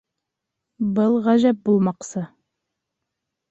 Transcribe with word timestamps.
Был 1.01 1.13
ғәжәп 1.27 1.61
булмаҡсы! 1.69 2.25